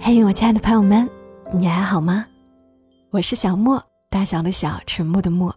[0.00, 1.08] 嘿，我亲爱的朋友们，
[1.52, 2.26] 你还好吗？
[3.10, 5.54] 我是小莫，大小的小，沉默的默，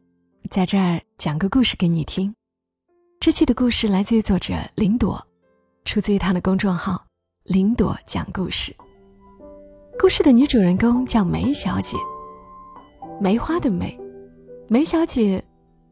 [0.49, 2.33] 在这儿讲个故事给你听。
[3.19, 5.21] 这期的故事来自于作者林朵，
[5.85, 7.03] 出自于他的公众号
[7.45, 8.75] “林朵讲故事”。
[9.99, 11.97] 故事的女主人公叫梅小姐，
[13.19, 13.99] 梅花的梅。
[14.67, 15.43] 梅小姐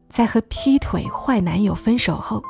[0.08, 2.42] 在和劈腿坏男友分手后，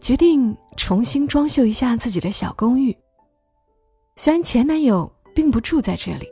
[0.00, 2.96] 决定重新装修一下自己的小公寓。
[4.16, 6.28] 虽然前男友并不住在这里，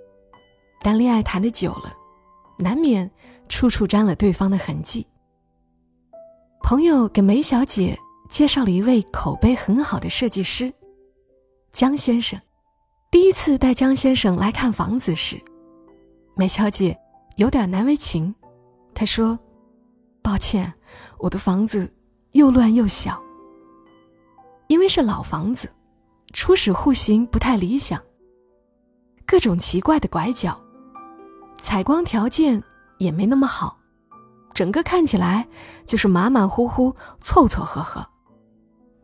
[0.80, 1.92] 但恋爱谈的久了，
[2.56, 3.10] 难免
[3.48, 5.04] 处处沾了对方的痕迹。
[6.62, 7.98] 朋友给梅小姐
[8.30, 10.72] 介绍了一位口碑很好的设计师，
[11.72, 12.40] 江先生。
[13.10, 15.42] 第一次带江先生来看房子时，
[16.36, 16.96] 梅小姐
[17.36, 18.32] 有点难为情，
[18.94, 19.36] 她说
[20.22, 20.72] ：“抱歉，
[21.18, 21.92] 我的房子
[22.30, 23.20] 又乱又小，
[24.68, 25.68] 因为是老房子。”
[26.42, 28.02] 初始户型不太理想，
[29.24, 30.60] 各种奇怪的拐角，
[31.60, 32.60] 采光条件
[32.98, 33.78] 也没那么好，
[34.52, 35.46] 整个看起来
[35.86, 38.04] 就是马马虎虎、凑凑合合，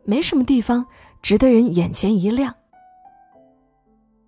[0.03, 0.85] 没什么地方
[1.21, 2.53] 值得人眼前一亮。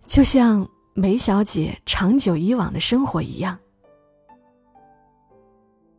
[0.05, 3.59] 就像梅小姐长久以往的生活一样，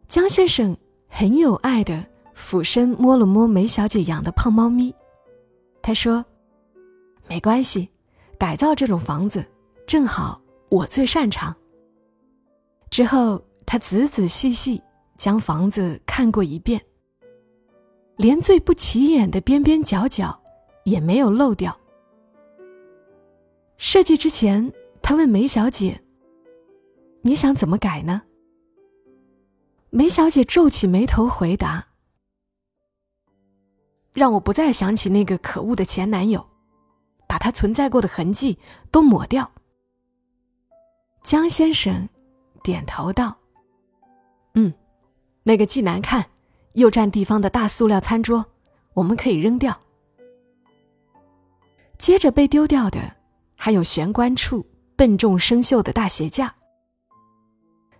[0.08, 0.74] 江先生
[1.08, 4.94] 很有爱的俯身摸了摸梅小姐养的胖猫咪，
[5.82, 6.24] 他说。
[7.28, 7.88] 没关系，
[8.38, 9.44] 改造这种房子
[9.86, 11.54] 正好我最擅长。
[12.90, 14.82] 之后，他仔仔细细
[15.16, 16.80] 将房子看过一遍，
[18.16, 20.38] 连最不起眼的边边角角
[20.84, 21.74] 也没有漏掉。
[23.78, 26.02] 设计之前，他问梅小姐
[27.22, 28.22] ：“你想怎么改呢？”
[29.88, 31.86] 梅小姐皱起眉头回答
[34.12, 36.46] ：“让我不再想起那个可恶的前男友。”
[37.32, 38.58] 把他存在过的痕迹
[38.90, 39.50] 都抹掉。
[41.22, 42.06] 江先生
[42.62, 43.34] 点头道
[44.52, 44.70] ：“嗯，
[45.42, 46.26] 那个既难看
[46.74, 48.44] 又占地方的大塑料餐桌，
[48.92, 49.80] 我们可以扔掉。
[51.96, 53.00] 接着被丢掉的
[53.56, 56.54] 还有玄关处笨重生锈的大鞋架、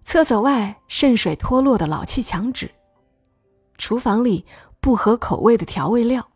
[0.03, 2.71] 厕所外渗水脱落的老气墙纸、
[3.79, 4.45] 厨房里
[4.79, 6.29] 不合口味的调味料，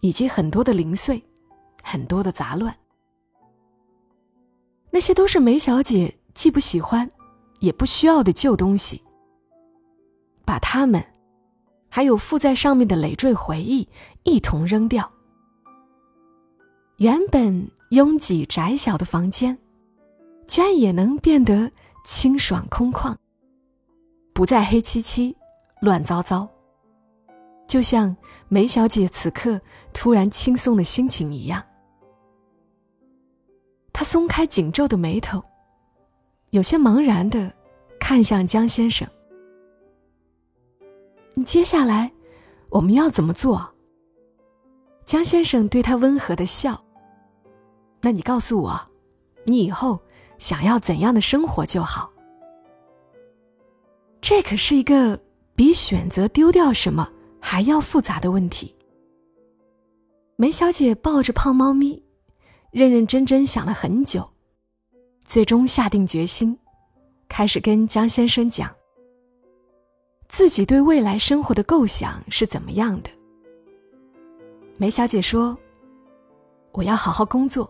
[0.00, 1.24] 以及很多的零碎。”
[1.82, 2.74] 很多的杂乱，
[4.90, 7.10] 那些都是梅小姐既不喜欢，
[7.60, 9.02] 也不需要的旧东西。
[10.44, 11.04] 把它们，
[11.88, 13.88] 还有附在上面的累赘回忆
[14.24, 15.08] 一同扔掉。
[16.96, 19.56] 原本拥挤窄小的房间，
[20.46, 21.70] 居然也能变得
[22.04, 23.14] 清爽空旷，
[24.32, 25.36] 不再黑漆漆、
[25.80, 26.48] 乱糟糟。
[27.68, 28.16] 就像
[28.48, 29.60] 梅小姐此刻
[29.92, 31.62] 突然轻松的心情一样。
[34.00, 35.44] 他松开紧皱的眉头，
[36.52, 37.52] 有些茫然的
[38.00, 39.06] 看向江先生。
[41.34, 42.10] 你接下来
[42.70, 43.74] 我们要怎么做？
[45.04, 46.82] 江先生对他温和的笑。
[48.00, 48.80] 那你告诉我，
[49.44, 50.00] 你以后
[50.38, 52.10] 想要怎样的生活就好。
[54.22, 55.20] 这可是一个
[55.54, 57.06] 比选择丢掉什么
[57.38, 58.74] 还要复杂的问题。
[60.36, 62.02] 梅小姐抱着胖猫咪。
[62.70, 64.30] 认认真真想了很久，
[65.24, 66.56] 最终下定决心，
[67.28, 68.72] 开始跟江先生讲
[70.28, 73.10] 自己对未来生活的构想是怎么样的。
[74.78, 75.58] 梅小姐说
[76.70, 77.68] ：“我要好好工作，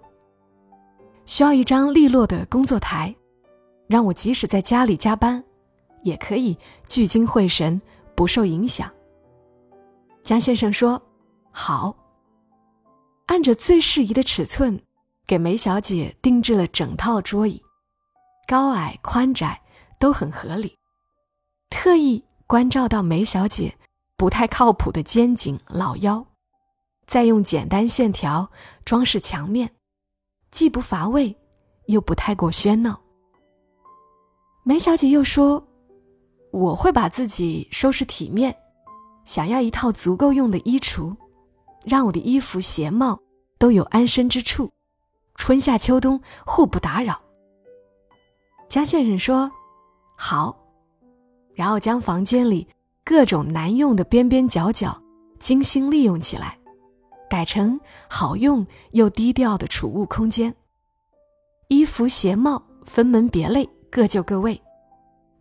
[1.25, 3.15] 需要一张利落的工作台，
[3.87, 5.43] 让我即使在家里加班，
[6.03, 6.55] 也可以
[6.87, 7.81] 聚精会神，
[8.15, 8.93] 不受影响。”
[10.23, 11.01] 江先生说
[11.51, 11.97] ：“好，
[13.27, 14.79] 按着最适宜的尺寸。”
[15.31, 17.63] 给梅小姐定制了整套桌椅，
[18.49, 19.63] 高矮宽窄
[19.97, 20.77] 都很合理，
[21.69, 23.73] 特意关照到梅小姐
[24.17, 26.27] 不太靠谱的肩颈老腰，
[27.07, 28.51] 再用简单线条
[28.85, 29.71] 装饰墙面，
[30.51, 31.37] 既不乏味，
[31.87, 33.01] 又不太过喧闹。
[34.65, 35.65] 梅小姐又说
[36.51, 38.53] ：“我会把自己收拾体面，
[39.25, 41.15] 想要一套足够用的衣橱，
[41.87, 43.21] 让我的衣服鞋帽
[43.61, 44.69] 都有安身之处。”
[45.41, 47.19] 春夏秋冬互不打扰。
[48.69, 49.51] 江先生说
[50.15, 50.55] ：“好。”
[51.57, 52.69] 然后将房间里
[53.03, 55.03] 各种难用的边边角角
[55.39, 56.59] 精心利用起来，
[57.31, 60.55] 改成好用又低调的储物空间。
[61.69, 64.61] 衣服鞋帽分门别类，各就各位。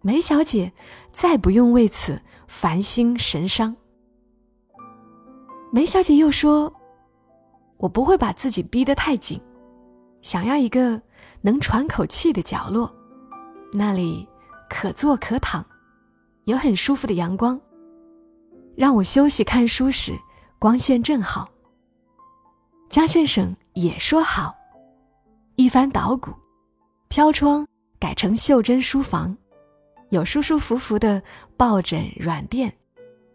[0.02, 0.72] 梅小姐
[1.12, 3.76] 再不用为此烦心神伤。
[5.74, 6.74] 梅小姐又说
[7.76, 9.40] ：“我不会把自己逼得太紧。”
[10.22, 11.02] 想要一个
[11.42, 12.94] 能喘口气的角落，
[13.74, 14.28] 那里
[14.70, 15.66] 可坐可躺，
[16.46, 17.60] 有很舒服的阳光，
[18.76, 20.14] 让我休息看书时
[20.58, 21.50] 光线正好。
[22.90, 24.56] 江先生也说好，
[25.56, 26.34] 一番捣鼓，
[27.08, 27.66] 飘窗
[28.00, 29.38] 改成袖珍书房，
[30.10, 31.22] 有舒舒服服的
[31.56, 32.74] 抱枕软垫，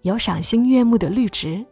[0.03, 1.65] 有赏心悦目的绿植。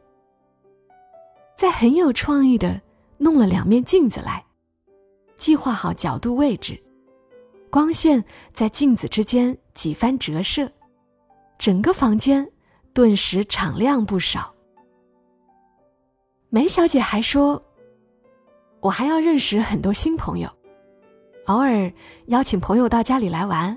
[1.57, 2.81] 再很有创意的
[3.19, 4.45] 弄了两面镜子来，
[5.43, 6.81] 计划好角度位置，
[7.69, 10.71] 光线在镜子之间几番折射，
[11.59, 12.49] 整个房间
[12.95, 14.55] 顿时敞亮不少。
[16.49, 17.61] 梅小姐还说
[18.79, 20.49] ：“我还要认识很多新朋友，
[21.47, 21.93] 偶尔
[22.27, 23.77] 邀请朋友到家里来玩，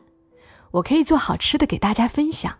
[0.69, 2.55] 我可以做好吃的给大家分享。”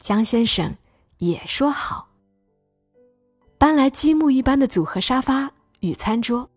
[0.00, 0.74] 江先生
[1.18, 2.08] 也说好。
[3.58, 6.48] 搬来积木一般的组合沙发与餐桌，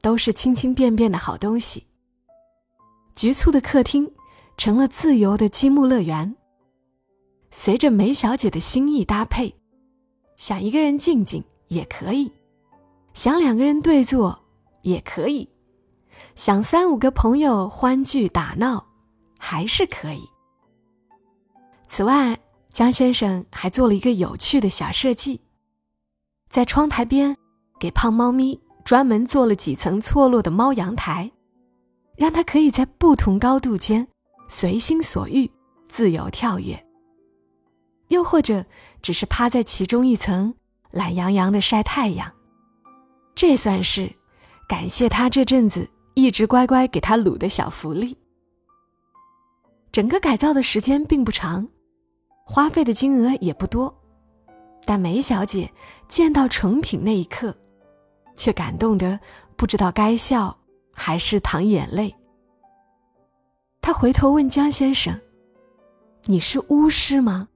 [0.00, 1.86] 都是轻轻便便的好东西。
[3.14, 4.10] 局促的客厅
[4.56, 6.36] 成了自由的积木乐园。
[7.50, 9.54] 随着梅小姐的心意搭配，
[10.36, 12.32] 想一个人静静也可以，
[13.12, 14.38] 想两个人对坐
[14.82, 15.48] 也可以，
[16.34, 18.86] 想三五个朋友欢聚打闹
[19.38, 20.28] 还是可以。
[21.88, 22.38] 此外，
[22.70, 25.40] 江先生还做了一个有趣的小设计。
[26.48, 27.36] 在窗台边，
[27.80, 31.30] 给胖猫咪专门做了几层错落的猫阳台，
[32.16, 34.06] 让它可以在不同高度间
[34.48, 35.50] 随心所欲
[35.88, 36.86] 自由跳跃。
[38.08, 38.64] 又或者
[39.00, 40.54] 只是趴在其中一层，
[40.90, 42.30] 懒洋洋的晒太阳。
[43.34, 44.10] 这算是
[44.68, 48.16] 感谢他这阵子一直乖乖给他卤的小福利。
[49.92, 51.68] 整个改造的时间并不长，
[52.44, 53.94] 花费的金额也不多。
[54.84, 55.70] 但梅小姐
[56.08, 57.56] 见到成品那一刻，
[58.40, 59.20] 却感动得
[59.54, 60.56] 不知道该笑
[60.92, 62.14] 还是淌眼泪。
[63.82, 65.14] 他回头问江先生
[66.24, 67.46] ：“你是巫师吗？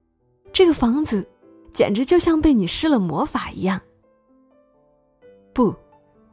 [0.53, 1.27] 这个房子
[1.73, 3.81] 简直就像被你施了魔法一样。
[5.53, 5.73] ”“不，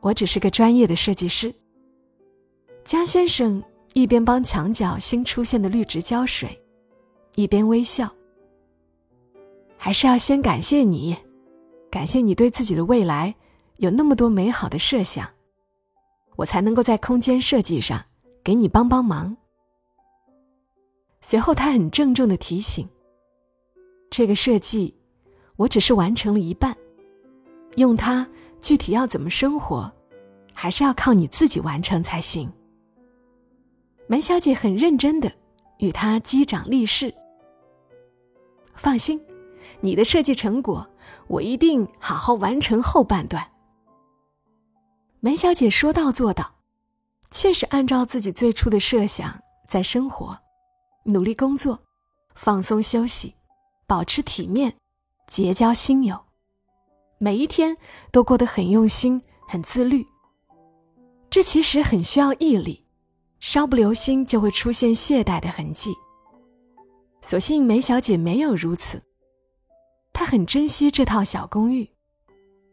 [0.01, 1.55] 我只是个专业的设计师。”
[2.85, 3.63] 江先生
[3.95, 6.61] 一边帮墙角新出现的绿植浇水，
[7.37, 8.07] 一边微笑。
[9.79, 11.17] 还是要先感谢你，
[11.91, 13.35] 感谢你对自己的未来
[13.79, 15.29] 有那么多美好的设想，
[16.37, 18.03] 我才能够在空间设计上
[18.45, 19.37] 给你帮帮忙。
[21.21, 22.89] 随后，他很郑重的提醒
[24.11, 24.95] ：“这个设计，
[25.57, 26.77] 我只是完成了一半，
[27.77, 28.27] 用它
[28.61, 29.91] 具体要怎么生活，
[30.53, 32.53] 还是要靠你自己完成才行。”
[34.09, 35.33] 梅小姐很认真的
[35.79, 37.15] 与他击掌立誓
[38.75, 39.21] ：“放心。”
[39.81, 40.89] 你的设计成果，
[41.27, 43.45] 我一定好好完成后半段。
[45.25, 46.57] 梅小姐说到做到，
[47.31, 50.37] 确实按照自己最初的设想在生活，
[51.05, 51.79] 努力工作，
[52.35, 53.33] 放松休息，
[53.87, 54.75] 保持体面，
[55.29, 56.21] 结交新友，
[57.19, 57.77] 每一天
[58.11, 60.05] 都过得很用心、很自律。
[61.31, 62.85] 这其实很需要毅力，
[63.39, 65.95] 稍不留心就会出现懈怠的痕迹。
[67.21, 69.01] 所幸梅小姐没有如此。
[70.13, 71.89] 她很珍惜这套小公寓，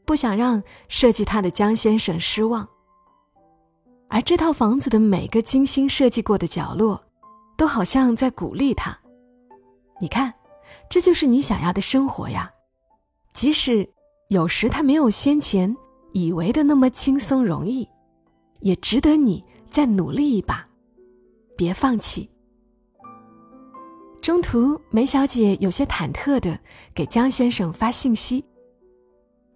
[0.10, 2.68] 不想让设计他的江先生失望。
[4.07, 7.00] 而这套房子的每个精心设计过的角落，
[7.56, 8.98] 都好像在鼓励他
[10.02, 10.33] ：“你看，
[10.90, 12.50] 这就是你想要的生活呀！
[13.33, 13.88] 即使
[14.30, 15.78] 有时他没有先前
[16.14, 17.88] 以为的那么轻松容易，
[18.62, 20.68] 也值得你再努力一把，
[21.56, 22.28] 别放弃。”
[24.24, 26.57] 中途，梅小姐有些忐忑的
[26.95, 28.44] 给江先生发信息，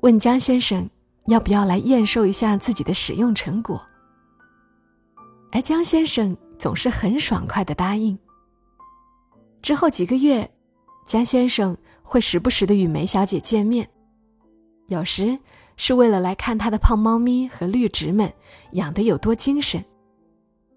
[0.03, 0.89] 问江先生
[1.27, 3.81] 要不要来验收一下自己的使用成果。
[5.49, 8.17] 而江先生总是很爽快的答应。
[9.61, 10.51] 之后几个月，
[11.05, 13.89] 江先生会时不时的与梅小姐见面，
[14.87, 15.39] 有时
[15.77, 18.29] 是为了来看他的胖猫咪和绿植们
[18.73, 19.81] 养得有多精神，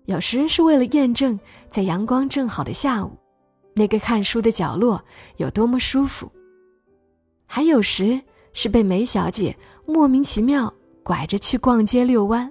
[0.04, 1.36] 有时是为了验证
[1.68, 3.10] 在阳光正好的下午。
[3.74, 5.04] 那个看书的角落
[5.38, 6.30] 有多么舒服，
[7.44, 8.22] 还有时
[8.58, 10.72] 是被梅小姐莫名其妙
[11.02, 12.50] 拐着去逛街遛弯，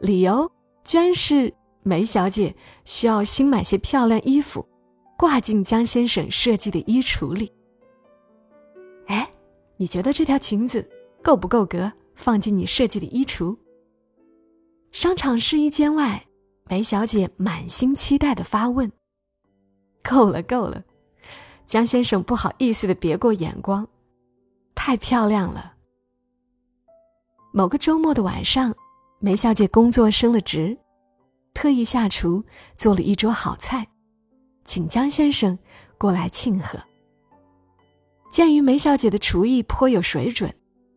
[0.00, 0.50] 理由
[0.82, 1.54] 居然是
[1.84, 2.52] 梅小姐
[2.84, 4.66] 需要新买些漂亮衣服，
[5.16, 7.52] 挂进江先生设计的衣橱里。
[9.06, 9.30] 哎，
[9.76, 10.84] 你觉得这条裙子
[11.22, 13.56] 够不够格放进你设计的衣橱？
[14.90, 16.26] 商场试衣间外，
[16.68, 18.90] 梅小姐满心期待的发问。
[20.02, 20.82] 够了，够了，
[21.64, 23.86] 江先生不好意思的别过眼光，
[24.74, 25.72] 太漂亮了。
[27.52, 28.74] 某个周末的晚上，
[29.20, 30.76] 梅小姐工作升了职，
[31.54, 33.86] 特意下厨做了一桌好菜，
[34.64, 35.56] 请江先生
[35.96, 36.78] 过来庆贺。
[38.30, 40.52] 鉴于梅小姐的厨艺颇有水准，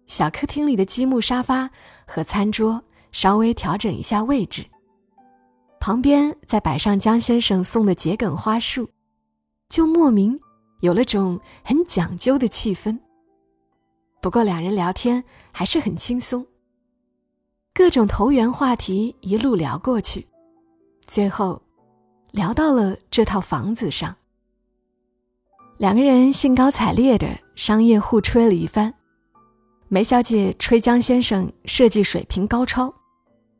[0.07, 1.69] 小客厅里的积木沙发
[2.07, 4.65] 和餐桌稍微调整一下位置，
[5.79, 8.89] 旁边再摆上江先生送的桔梗花束，
[9.69, 10.39] 就莫名
[10.81, 12.97] 有了种很讲究的气氛。
[14.21, 16.45] 不过两人聊天还是很轻松。
[17.73, 20.27] 各种投缘话题一路聊过去，
[21.05, 21.61] 最后
[22.31, 24.15] 聊到了这套房子上。
[25.77, 28.91] 两个人兴高采烈的商业互吹了一番。
[29.89, 32.93] 梅小姐吹江先生设计水平高超，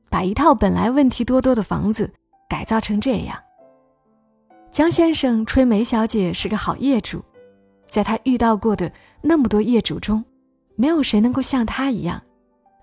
[0.10, 2.12] 把一套本来问题多多的房子
[2.50, 3.38] 改造成这样。
[4.72, 7.24] 江先生吹梅小姐是个好业主，
[7.88, 10.26] 在他遇到过的那么多业主中，
[10.78, 12.24] 没有谁能够像他一样。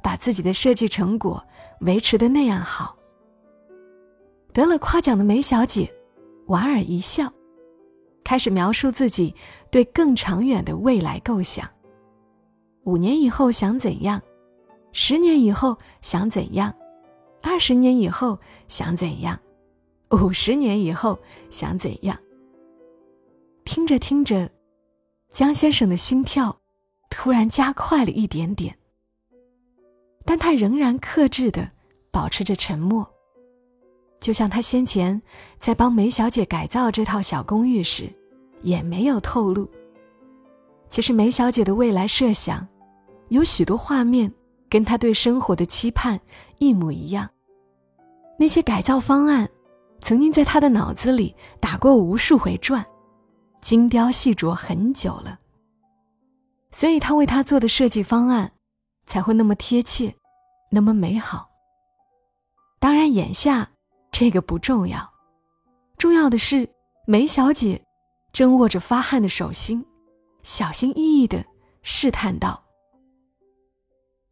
[0.02, 1.42] 把自己的设计成果
[1.80, 2.94] 维持的那样好。
[4.52, 5.90] 得了夸奖的梅小姐
[6.46, 7.32] 莞尔一笑，
[8.22, 9.34] 开始描述自己
[9.70, 11.66] 对更长远的未来构想：
[12.82, 14.20] 五年以后想怎样，
[14.92, 16.74] 十年以后想怎样，
[17.40, 19.40] 二十年以后想怎样，
[20.10, 22.14] 五十年以后想怎样。
[23.64, 24.50] 听着听着，
[25.30, 26.54] 江先生的心跳
[27.16, 28.76] 突然加快了一点点。
[30.24, 31.70] 但他仍然克制的
[32.10, 33.08] 保持着沉默，
[34.18, 35.22] 就像他先前
[35.60, 38.12] 在帮梅小姐改造这套小公寓时，
[38.62, 39.70] 也没有透露。
[40.88, 42.66] 其实梅小姐的未来设想，
[43.28, 44.30] 有许多画面
[44.68, 46.20] 跟她对生活的期盼
[46.58, 47.30] 一模一样。
[48.36, 49.48] 那些改造方案，
[50.00, 52.84] 曾经在她的脑子里打过无数回转，
[53.60, 55.38] 精雕细琢很久了。
[56.74, 58.50] 所以，他为她做的设计方案。
[59.06, 60.14] 才会那么贴切，
[60.70, 61.46] 那么美好。
[62.78, 63.70] 当然，眼下
[64.10, 65.06] 这个不重要，
[65.98, 66.66] 重要的是
[67.06, 67.78] 梅小姐
[68.32, 69.84] 正握着发汗的手心，
[70.42, 71.44] 小心翼翼的
[71.82, 72.64] 试探道：“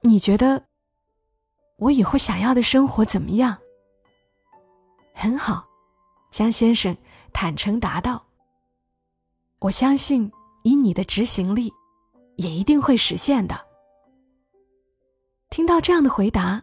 [0.01, 0.65] 你觉得
[1.77, 3.55] 我以后想要的生活怎么样？”
[5.15, 5.67] 很好，
[6.31, 6.97] 江先生
[7.31, 8.25] 坦诚答道
[9.61, 10.33] ：“我相信
[10.63, 11.71] 以你的执行力，
[12.37, 13.59] 也一定会实现的。”
[15.51, 16.62] 听到这样的回答，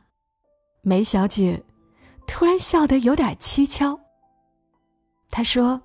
[0.82, 1.64] 梅小姐
[2.26, 4.00] 突然笑得有点蹊跷。
[5.30, 5.80] 她说：“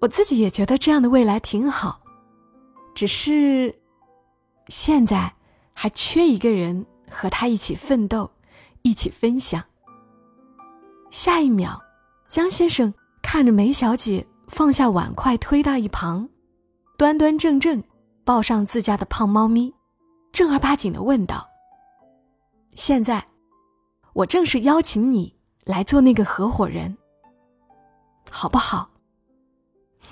[0.00, 2.00] 我自己也觉得这样的未来挺好，
[2.94, 3.74] 只是
[4.68, 5.30] 现在
[5.74, 8.30] 还缺一个人和他一起奋斗，
[8.82, 9.62] 一起分享。”
[11.10, 11.78] 下一秒，
[12.26, 16.28] 江先生看着梅小姐放下碗筷，推到一旁，
[16.96, 17.82] 端端正正
[18.24, 19.72] 抱上自家的胖猫咪。
[20.32, 21.48] 正儿八经的问道
[22.74, 23.24] ：“现在，
[24.12, 25.32] 我正式邀请你
[25.64, 26.96] 来做那个合伙人，
[28.28, 28.90] 好不好？”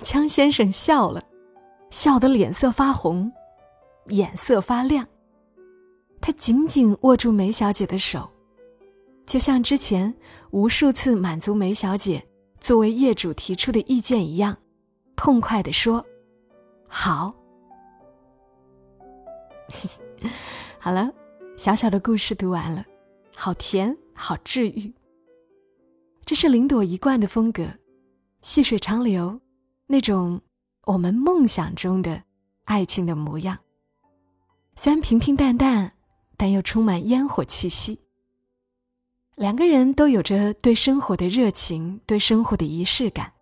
[0.01, 1.25] 江先生笑了，
[1.91, 3.33] 笑得脸色发红，
[4.11, 5.05] 眼色发亮。
[6.21, 8.31] 他紧紧握住梅小姐的手，
[9.27, 10.15] 就像之前
[10.53, 12.25] 无数次满足梅小姐
[12.61, 14.57] 作为业主提出的意见一样，
[15.17, 16.07] 痛快的说
[16.87, 17.35] ：“好。”
[20.79, 21.13] 好了，
[21.57, 22.85] 小小的故事读完了，
[23.35, 24.93] 好甜，好治愈。
[26.25, 27.67] 这是林朵一贯的风格，
[28.41, 29.41] 细水长流，
[29.87, 30.41] 那种
[30.85, 32.23] 我们梦想中的
[32.65, 33.59] 爱情的模样。
[34.77, 35.93] 虽然平平淡淡，
[36.37, 38.01] 但又充满烟火气息。
[39.37, 43.33] 两个人都有着对生活的热情，对生活的仪式感。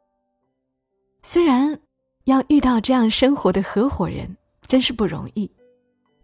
[1.23, 1.79] 虽然
[2.25, 5.51] 要遇到这样生活的合伙人，真是不容易。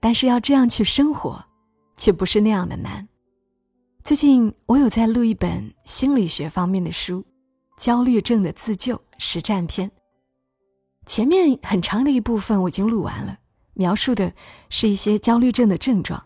[0.06, 1.44] 但是要这样去生活，
[1.96, 3.08] 却不是那样的难。
[4.04, 7.22] 最近我有在录一本心理学方面的书，
[7.76, 9.90] 《焦虑症的自救实战篇》。
[11.06, 13.38] 前面很长的一部分我已经录完了，
[13.74, 14.32] 描述的
[14.68, 16.24] 是一些焦虑症的症状。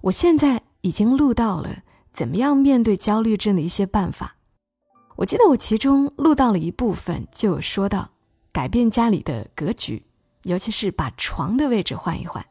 [0.00, 4.36] 我现在已经录到了怎么样面对焦虑症的一些办法。
[5.16, 8.08] 我记得我其中录到了一部分，就有说到
[8.50, 10.06] 改变家里的格局，
[10.44, 12.42] 尤其是把床的位置换一换。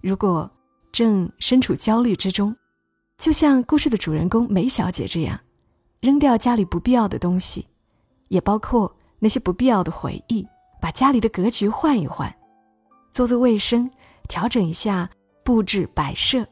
[0.00, 0.50] 如果
[0.92, 2.54] 正身处焦虑之中，
[3.18, 5.38] 就像故事的主人公梅小姐这样，
[6.00, 7.66] 扔掉家里不必要的东西，
[8.28, 10.46] 也包括那些不必要的回忆，
[10.80, 12.32] 把家里的格局换一换，
[13.12, 13.90] 做做卫生，
[14.28, 15.10] 调整一下
[15.42, 16.46] 布置摆设，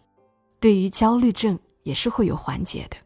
[0.58, 2.96] 对于焦虑症也是会有缓解的。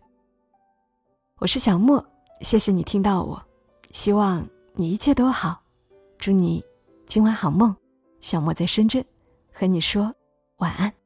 [1.39, 2.05] 我是小莫，
[2.41, 3.41] 谢谢你听到我，
[3.91, 5.61] 希望你一切都好，
[6.17, 6.65] 祝你
[7.07, 7.75] 今晚好梦。
[8.21, 9.05] 小莫在深圳，
[9.53, 10.13] 和你说。
[10.59, 10.98] 晚安。